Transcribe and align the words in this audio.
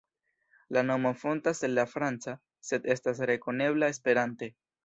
La 0.77 0.81
nomo 0.85 1.11
fontas 1.25 1.61
el 1.69 1.77
la 1.79 1.85
franca, 1.93 2.35
sed 2.71 2.91
estas 2.97 3.25
rekonebla 3.33 3.95
Esperante. 3.97 4.55